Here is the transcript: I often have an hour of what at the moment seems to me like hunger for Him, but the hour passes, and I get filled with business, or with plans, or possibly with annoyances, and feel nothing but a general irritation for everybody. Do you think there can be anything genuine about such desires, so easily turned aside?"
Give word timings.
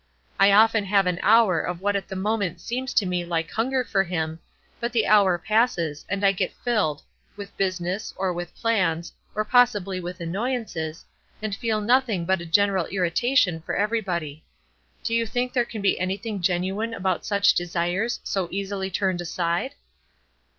I 0.39 0.51
often 0.51 0.83
have 0.85 1.05
an 1.05 1.19
hour 1.21 1.61
of 1.61 1.79
what 1.79 1.95
at 1.95 2.07
the 2.07 2.15
moment 2.15 2.59
seems 2.59 2.91
to 2.95 3.05
me 3.05 3.23
like 3.23 3.51
hunger 3.51 3.83
for 3.83 4.01
Him, 4.03 4.39
but 4.79 4.91
the 4.93 5.05
hour 5.05 5.37
passes, 5.37 6.07
and 6.09 6.25
I 6.25 6.31
get 6.31 6.51
filled 6.55 7.03
with 7.37 7.55
business, 7.55 8.11
or 8.17 8.33
with 8.33 8.55
plans, 8.55 9.13
or 9.35 9.45
possibly 9.45 9.99
with 9.99 10.19
annoyances, 10.19 11.05
and 11.39 11.53
feel 11.53 11.81
nothing 11.81 12.25
but 12.25 12.41
a 12.41 12.47
general 12.47 12.87
irritation 12.87 13.61
for 13.61 13.75
everybody. 13.75 14.43
Do 15.03 15.13
you 15.13 15.27
think 15.27 15.53
there 15.53 15.65
can 15.65 15.83
be 15.83 15.99
anything 15.99 16.41
genuine 16.41 16.95
about 16.95 17.23
such 17.23 17.53
desires, 17.53 18.21
so 18.23 18.47
easily 18.49 18.89
turned 18.89 19.21
aside?" 19.21 19.75